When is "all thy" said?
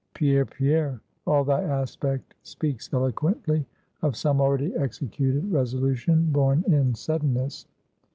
1.27-1.61